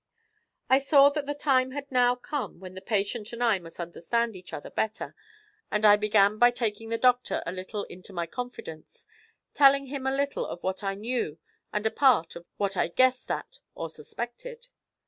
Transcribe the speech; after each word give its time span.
I 0.67 0.79
saw 0.79 1.09
that 1.09 1.27
the 1.27 1.35
time 1.35 1.73
had 1.73 1.91
now 1.91 2.15
come 2.15 2.59
when 2.59 2.73
the 2.73 2.81
patient 2.81 3.31
and 3.33 3.43
I 3.43 3.59
must 3.59 3.79
understand 3.79 4.35
each 4.35 4.51
other 4.51 4.71
better, 4.71 5.13
and 5.69 5.85
I 5.85 5.95
began 5.95 6.39
by 6.39 6.49
taking 6.49 6.89
the 6.89 6.97
doctor 6.97 7.43
a 7.45 7.51
little 7.51 7.83
into 7.83 8.11
my 8.11 8.25
confidence, 8.25 9.05
telling 9.53 9.85
him 9.85 10.07
a 10.07 10.11
little 10.15 10.47
of 10.47 10.63
what 10.63 10.83
I 10.83 10.95
knew 10.95 11.37
and 11.71 11.85
a 11.85 11.91
part 11.91 12.35
of 12.35 12.47
what 12.57 12.75
I 12.75 12.87
guessed 12.87 13.29
at 13.29 13.59
or 13.75 13.91
suspected. 13.91 14.69